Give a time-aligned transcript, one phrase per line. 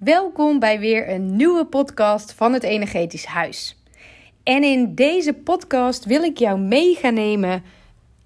[0.00, 3.76] Welkom bij weer een nieuwe podcast van het Energetisch Huis.
[4.42, 7.62] En in deze podcast wil ik jou mee gaan nemen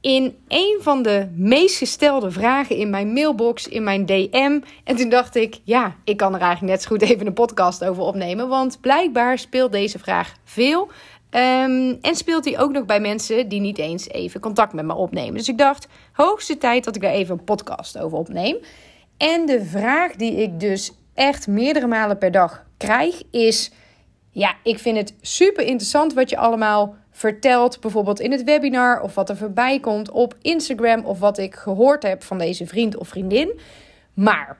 [0.00, 4.60] in een van de meest gestelde vragen in mijn mailbox, in mijn DM.
[4.84, 7.84] En toen dacht ik, ja, ik kan er eigenlijk net zo goed even een podcast
[7.84, 8.48] over opnemen.
[8.48, 10.88] Want blijkbaar speelt deze vraag veel.
[11.30, 14.94] Ehm, en speelt hij ook nog bij mensen die niet eens even contact met me
[14.94, 15.34] opnemen.
[15.34, 18.56] Dus ik dacht, hoogste tijd dat ik daar even een podcast over opneem.
[19.16, 23.70] En de vraag die ik dus echt meerdere malen per dag krijg is:
[24.30, 29.14] ja, ik vind het super interessant wat je allemaal vertelt, bijvoorbeeld in het webinar of
[29.14, 33.08] wat er voorbij komt op Instagram of wat ik gehoord heb van deze vriend of
[33.08, 33.60] vriendin.
[34.14, 34.58] Maar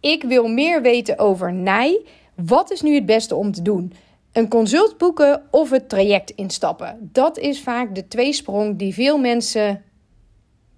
[0.00, 2.04] ik wil meer weten over Nij.
[2.34, 3.92] Wat is nu het beste om te doen?
[4.32, 7.10] Een consult boeken of het traject instappen.
[7.12, 9.82] Dat is vaak de tweesprong die veel mensen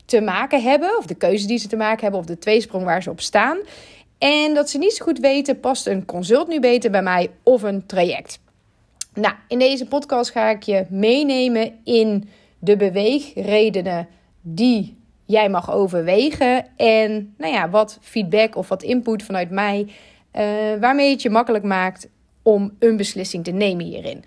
[0.04, 3.02] te maken hebben, of de keuze die ze te maken hebben, of de tweesprong waar
[3.02, 3.58] ze op staan.
[4.22, 7.62] En dat ze niet zo goed weten, past een consult nu beter bij mij of
[7.62, 8.40] een traject?
[9.14, 14.08] Nou, in deze podcast ga ik je meenemen in de beweegredenen
[14.40, 16.66] die jij mag overwegen.
[16.76, 19.86] En nou ja, wat feedback of wat input vanuit mij,
[20.36, 20.42] uh,
[20.80, 22.08] waarmee het je makkelijk maakt
[22.42, 24.24] om een beslissing te nemen hierin.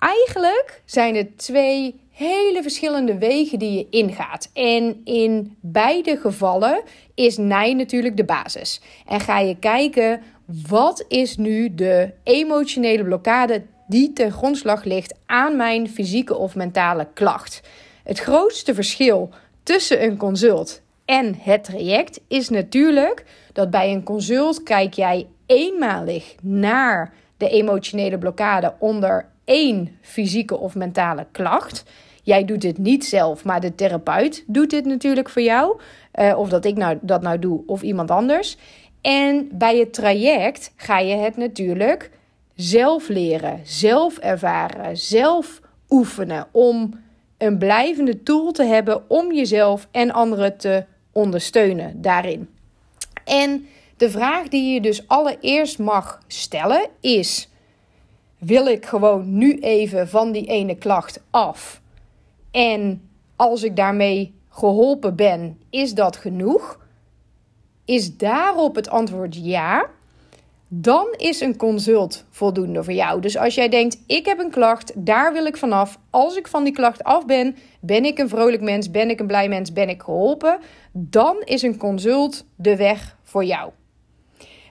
[0.00, 4.50] Eigenlijk zijn er twee hele verschillende wegen die je ingaat.
[4.52, 6.82] En in beide gevallen
[7.14, 8.80] is nee natuurlijk de basis.
[9.06, 10.22] En ga je kijken
[10.68, 17.08] wat is nu de emotionele blokkade die ten grondslag ligt aan mijn fysieke of mentale
[17.14, 17.60] klacht.
[18.04, 19.30] Het grootste verschil
[19.62, 26.34] tussen een consult en het traject is natuurlijk dat bij een consult kijk jij eenmalig
[26.42, 31.84] naar de emotionele blokkade onder één fysieke of mentale klacht.
[32.22, 35.80] Jij doet het niet zelf, maar de therapeut doet dit natuurlijk voor jou.
[36.14, 38.56] Uh, of dat ik nou, dat nou doe of iemand anders.
[39.00, 42.10] En bij het traject ga je het natuurlijk
[42.54, 46.46] zelf leren, zelf ervaren, zelf oefenen.
[46.50, 47.00] Om
[47.38, 52.48] een blijvende tool te hebben om jezelf en anderen te ondersteunen daarin.
[53.24, 53.66] En
[53.96, 57.48] de vraag die je dus allereerst mag stellen is:
[58.40, 61.80] wil ik gewoon nu even van die ene klacht af?
[62.50, 66.78] En als ik daarmee geholpen ben, is dat genoeg?
[67.84, 69.88] Is daarop het antwoord ja?
[70.68, 73.20] Dan is een consult voldoende voor jou.
[73.20, 75.98] Dus als jij denkt: ik heb een klacht, daar wil ik vanaf.
[76.10, 79.26] Als ik van die klacht af ben, ben ik een vrolijk mens, ben ik een
[79.26, 80.58] blij mens, ben ik geholpen.
[80.92, 83.70] Dan is een consult de weg voor jou.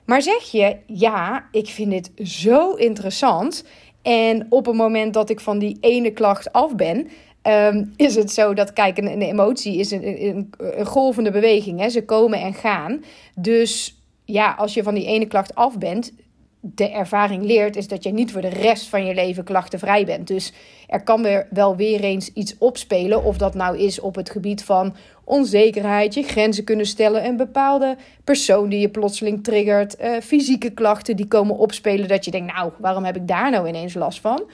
[0.10, 3.64] Maar zeg je, ja, ik vind dit zo interessant.
[4.02, 7.08] En op het moment dat ik van die ene klacht af ben,
[7.42, 11.80] ehm, is het zo dat, kijk, een, emotie is een, een, een, golvende beweging.
[11.80, 11.90] Hè?
[11.90, 13.04] Ze komen en gaan.
[13.36, 16.14] Dus ja, als je van die ene klacht af bent,
[16.62, 20.28] de ervaring leert, is dat je niet voor de rest van je leven klachtenvrij bent.
[20.28, 20.54] Dus
[20.88, 23.24] er kan weer wel weer eens iets opspelen.
[23.24, 27.98] Of dat nou is op het gebied van onzekerheid, je grenzen kunnen stellen, een bepaalde
[28.24, 32.08] persoon die je plotseling triggert, uh, fysieke klachten die komen opspelen.
[32.08, 34.50] Dat je denkt, nou, waarom heb ik daar nou ineens last van?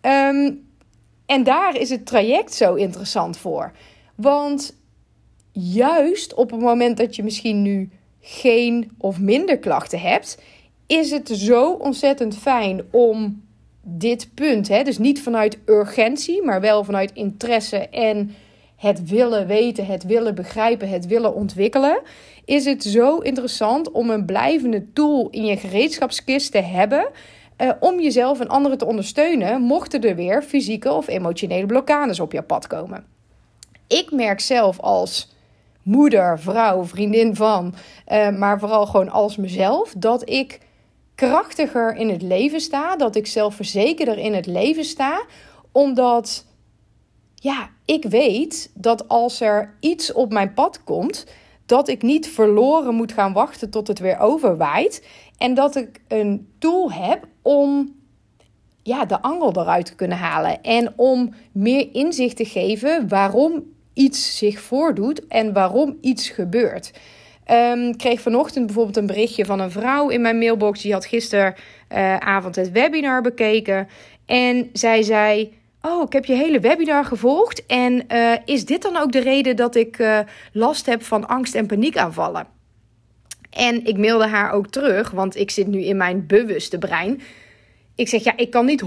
[0.00, 0.52] Ehm,
[1.26, 3.72] en daar is het traject zo interessant voor.
[4.14, 4.76] Want
[5.52, 7.90] juist op het moment dat je misschien nu
[8.20, 10.38] geen of minder klachten hebt
[10.86, 13.44] is het zo ontzettend fijn om
[13.82, 18.34] dit punt, hè, dus niet vanuit urgentie, maar wel vanuit interesse en
[18.76, 22.00] het willen weten, het willen begrijpen, het willen ontwikkelen,
[22.44, 27.08] is het zo interessant om een blijvende tool in je gereedschapskist te hebben.
[27.62, 32.32] Uh, om jezelf en anderen te ondersteunen, mochten er weer fysieke of emotionele blokkades op
[32.32, 33.04] je pad komen.
[33.86, 35.34] Ik merk zelf als
[35.82, 37.74] moeder, vrouw, vriendin van,
[38.08, 40.60] uh, maar vooral gewoon als mezelf, dat ik
[41.16, 45.24] krachtiger in het leven sta, dat ik zelfverzekerder in het leven sta,
[45.72, 46.44] omdat
[47.34, 51.26] ja, ik weet dat als er iets op mijn pad komt,
[51.66, 55.06] dat ik niet verloren moet gaan wachten tot het weer overwaait
[55.38, 57.94] en dat ik een tool heb om
[58.82, 63.62] ja, de angel eruit te kunnen halen en om meer inzicht te geven waarom
[63.92, 66.92] iets zich voordoet en waarom iets gebeurt.
[67.50, 70.82] Um, kreeg vanochtend bijvoorbeeld een berichtje van een vrouw in mijn mailbox.
[70.82, 73.88] Die had gisteravond het webinar bekeken.
[74.26, 77.66] En zij zei: Oh, ik heb je hele webinar gevolgd.
[77.66, 80.18] En uh, is dit dan ook de reden dat ik uh,
[80.52, 82.46] last heb van angst- en paniekaanvallen?
[83.50, 87.20] En ik mailde haar ook terug, want ik zit nu in mijn bewuste brein.
[87.96, 88.86] Ik zeg ja, ik kan niet 100%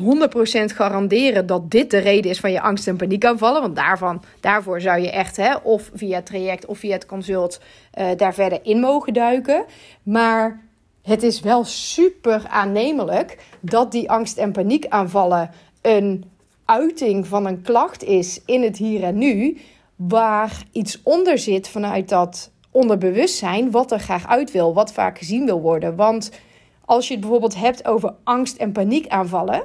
[0.65, 3.61] garanderen dat dit de reden is van je angst- en paniekaanvallen.
[3.61, 7.59] Want daarvan, daarvoor zou je echt, hè, of via het traject of via het consult,
[7.99, 9.65] uh, daar verder in mogen duiken.
[10.03, 10.61] Maar
[11.01, 15.51] het is wel super aannemelijk dat die angst- en paniekaanvallen
[15.81, 16.25] een
[16.65, 19.57] uiting van een klacht is in het hier en nu,
[19.95, 25.45] waar iets onder zit vanuit dat onderbewustzijn, wat er graag uit wil, wat vaak gezien
[25.45, 25.95] wil worden.
[25.95, 26.31] Want
[26.89, 29.63] als je het bijvoorbeeld hebt over angst- en paniekaanvallen,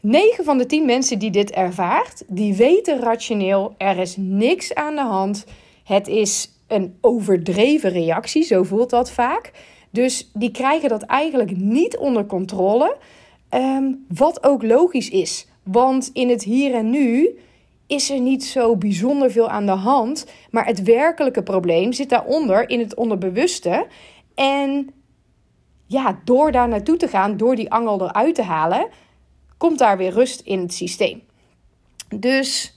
[0.00, 4.94] 9 van de 10 mensen die dit ervaart, die weten rationeel, er is niks aan
[4.94, 5.44] de hand.
[5.84, 9.50] Het is een overdreven reactie, zo voelt dat vaak.
[9.90, 12.96] Dus die krijgen dat eigenlijk niet onder controle.
[13.48, 15.46] Ehm, wat ook logisch is.
[15.62, 17.38] Want in het hier en nu
[17.86, 20.26] is er niet zo bijzonder veel aan de hand.
[20.50, 23.86] Maar het werkelijke probleem zit daaronder in het onderbewuste.
[24.34, 24.90] En
[25.92, 28.88] ja, door daar naartoe te gaan, door die angel eruit te halen,
[29.56, 31.22] komt daar weer rust in het systeem.
[32.14, 32.76] Dus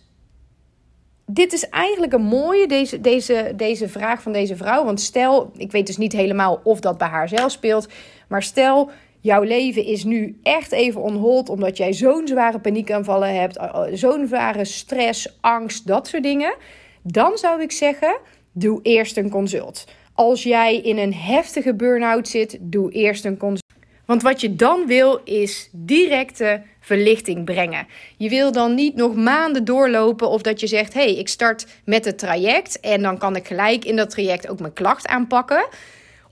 [1.26, 4.86] dit is eigenlijk een mooie, deze, deze, deze vraag van deze vrouw.
[4.86, 7.88] Want stel, ik weet dus niet helemaal of dat bij haar zelf speelt.
[8.28, 8.90] Maar stel,
[9.20, 11.50] jouw leven is nu echt even onhold.
[11.50, 13.60] Omdat jij zo'n zware paniekaanvallen hebt.
[13.92, 16.56] Zo'n zware stress, angst, dat soort dingen.
[17.02, 18.18] Dan zou ik zeggen,
[18.52, 19.86] doe eerst een consult.
[20.16, 23.64] Als jij in een heftige burn-out zit, doe eerst een consult.
[24.06, 27.88] Want wat je dan wil is directe verlichting brengen.
[28.18, 31.68] Je wil dan niet nog maanden doorlopen of dat je zegt: hé, hey, ik start
[31.86, 35.68] met het traject en dan kan ik gelijk in dat traject ook mijn klacht aanpakken.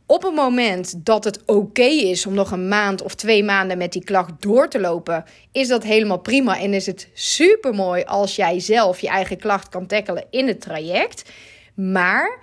[0.06, 3.92] Op het moment dat het oké is om nog een maand of twee maanden met
[3.92, 8.36] die klacht door te lopen, is dat helemaal prima en is het super mooi als
[8.36, 11.30] jij zelf je eigen klacht kan tackelen in het traject.
[11.74, 12.40] Maar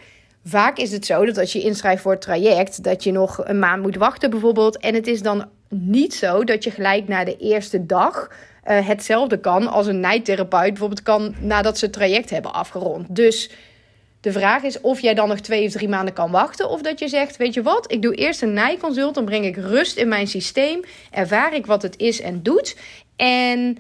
[0.51, 3.59] Vaak is het zo dat als je inschrijft voor het traject, dat je nog een
[3.59, 4.79] maand moet wachten bijvoorbeeld.
[4.79, 9.41] En het is dan niet zo dat je gelijk na de eerste dag uh, hetzelfde
[9.41, 13.07] kan als een nijtherapeut bijvoorbeeld kan nadat ze het traject hebben afgerond.
[13.17, 13.51] Dus
[14.21, 16.69] de vraag is of jij dan nog twee of drie maanden kan wachten.
[16.69, 19.15] Of dat je zegt, weet je wat, ik doe eerst een nijconsult.
[19.15, 20.81] Dan breng ik rust in mijn systeem.
[21.11, 22.77] Ervaar ik wat het is en doet.
[23.17, 23.79] En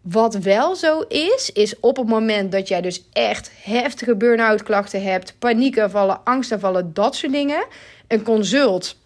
[0.00, 5.02] wat wel zo is, is op het moment dat jij dus echt heftige burn-out klachten
[5.02, 7.66] hebt, paniekaanvallen, angstaanvallen, dat soort dingen,
[8.08, 8.96] een consult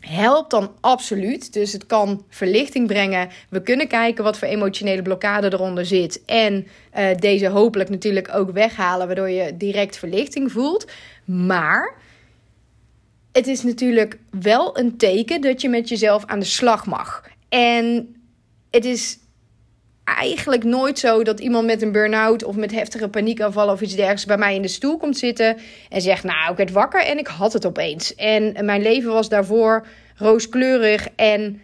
[0.00, 1.52] helpt dan absoluut.
[1.52, 3.28] Dus het kan verlichting brengen.
[3.48, 6.24] We kunnen kijken wat voor emotionele blokkade eronder zit.
[6.24, 6.66] En
[6.98, 10.90] uh, deze hopelijk natuurlijk ook weghalen, waardoor je direct verlichting voelt.
[11.24, 11.94] Maar
[13.32, 17.24] het is natuurlijk wel een teken dat je met jezelf aan de slag mag.
[17.48, 18.16] En
[18.70, 19.18] het is
[20.16, 24.24] eigenlijk nooit zo dat iemand met een burn-out of met heftige paniekaanvallen of iets dergelijks
[24.24, 25.56] bij mij in de stoel komt zitten
[25.88, 28.14] en zegt: Nou, ik werd wakker en ik had het opeens.
[28.14, 29.86] En mijn leven was daarvoor
[30.16, 31.60] rooskleurig en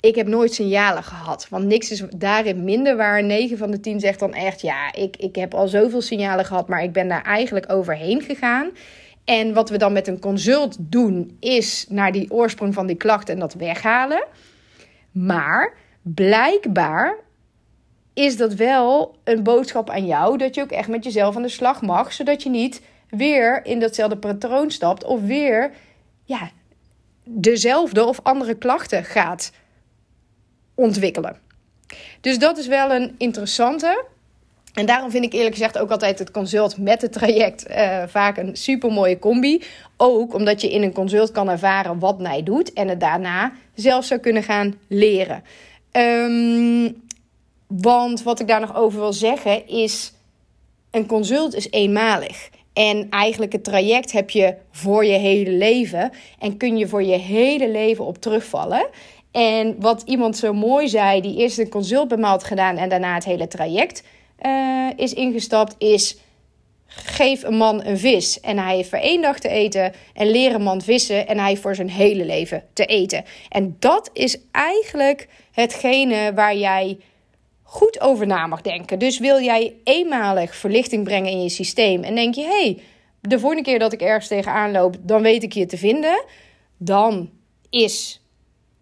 [0.00, 1.46] ik heb nooit signalen gehad.
[1.50, 3.22] Want niks is daarin minder waar.
[3.22, 6.68] 9 van de 10 zegt dan echt: Ja, ik, ik heb al zoveel signalen gehad,
[6.68, 8.70] maar ik ben daar eigenlijk overheen gegaan.
[9.24, 13.28] En wat we dan met een consult doen, is naar die oorsprong van die klacht
[13.28, 14.24] en dat weghalen.
[15.12, 17.16] Maar blijkbaar
[18.12, 21.48] is dat wel een boodschap aan jou dat je ook echt met jezelf aan de
[21.48, 25.72] slag mag, zodat je niet weer in datzelfde patroon stapt of weer
[26.24, 26.50] ja,
[27.24, 29.52] dezelfde of andere klachten gaat
[30.74, 31.36] ontwikkelen.
[32.20, 34.04] Dus dat is wel een interessante.
[34.74, 38.36] En daarom vind ik eerlijk gezegd ook altijd het consult met het traject uh, vaak
[38.36, 39.62] een super mooie combi.
[39.96, 44.04] Ook omdat je in een consult kan ervaren wat mij doet en het daarna zelf
[44.04, 45.42] zou kunnen gaan leren.
[45.92, 47.02] Um,
[47.66, 50.12] want wat ik daar nog over wil zeggen is:
[50.90, 52.50] een consult is eenmalig.
[52.72, 56.12] En eigenlijk het traject heb je voor je hele leven.
[56.38, 58.88] En kun je voor je hele leven op terugvallen.
[59.30, 62.88] En wat iemand zo mooi zei, die eerst een consult bij me had gedaan en
[62.88, 64.02] daarna het hele traject
[64.46, 66.16] uh, is ingestapt, is
[66.90, 69.92] geef een man een vis en hij heeft voor één dag te eten.
[70.14, 73.24] En leer een man vissen en hij heeft voor zijn hele leven te eten.
[73.48, 76.98] En dat is eigenlijk hetgene waar jij
[77.62, 78.98] goed over na mag denken.
[78.98, 82.82] Dus wil jij eenmalig verlichting brengen in je systeem en denk je: hey,
[83.20, 86.24] de volgende keer dat ik ergens tegenaan loop, dan weet ik je te vinden.
[86.76, 87.30] Dan
[87.70, 88.20] is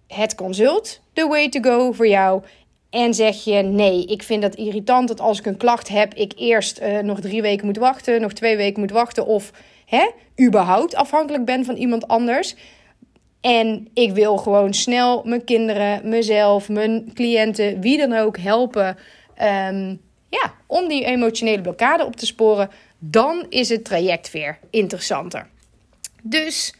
[0.07, 2.43] het consult the way to go voor jou.
[2.91, 6.33] En zeg je nee, ik vind dat irritant dat als ik een klacht heb, ik
[6.37, 9.51] eerst uh, nog drie weken moet wachten, nog twee weken moet wachten of
[9.87, 12.55] hè, überhaupt afhankelijk ben van iemand anders.
[13.41, 18.97] En ik wil gewoon snel mijn kinderen, mezelf, mijn cliënten, wie dan ook helpen.
[19.43, 22.71] Um, ja, om die emotionele blokkade op te sporen.
[22.99, 25.49] Dan is het traject weer interessanter.
[26.23, 26.75] Dus,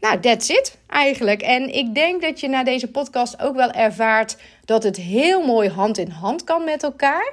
[0.00, 1.42] nou, that's it eigenlijk.
[1.42, 5.68] En ik denk dat je na deze podcast ook wel ervaart dat het heel mooi
[5.68, 7.32] hand in hand kan met elkaar.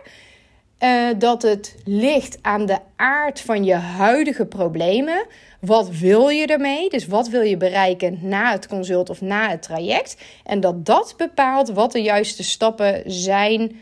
[0.79, 5.25] uh, dat het ligt aan de aard van je huidige problemen.
[5.59, 6.89] Wat wil je ermee?
[6.89, 10.17] Dus wat wil je bereiken na het consult of na het traject?
[10.43, 13.79] En dat dat bepaalt wat de juiste stappen zijn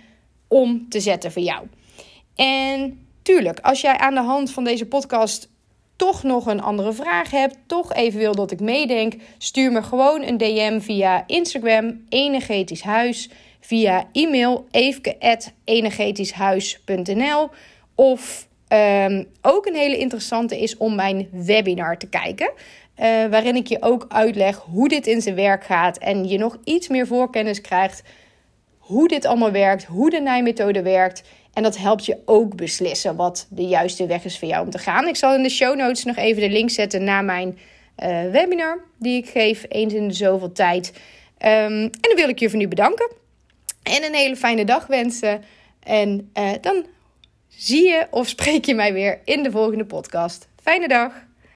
[0.48, 1.68] om te zetten voor jou.
[2.36, 5.50] En tuurlijk, als jij aan de hand van deze podcast
[5.96, 10.24] toch nog een andere vraag hebt, toch even wil dat ik meedenk, stuur me gewoon
[10.24, 17.50] een DM via Instagram, Energetisch Huis, via e-mail, eefke.energetischhuis.nl
[17.96, 22.52] of um, ook een hele interessante is om mijn webinar te kijken.
[22.56, 26.58] Uh, waarin ik je ook uitleg hoe dit in zijn werk gaat en je nog
[26.64, 28.04] iets meer voorkennis krijgt
[28.86, 31.24] hoe dit allemaal werkt, hoe de nijmethode werkt.
[31.54, 34.78] En dat helpt je ook beslissen wat de juiste weg is voor jou om te
[34.78, 35.08] gaan.
[35.08, 37.58] Ik zal in de show notes nog even de link zetten naar mijn
[38.04, 40.94] uh, webinar, die ik geef eens in de zoveel tijd.
[41.38, 43.12] Um, en dan wil ik je voor nu bedanken.
[43.84, 45.44] En een hele fijne dag wensen.
[45.84, 46.86] En uh, dan
[47.48, 50.48] zie je of spreek je mij weer in de volgende podcast.
[50.62, 51.12] Fijne dag!